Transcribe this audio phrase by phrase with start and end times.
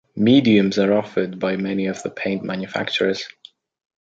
[0.15, 3.27] Mediums are offered by many of the paint manufacturers.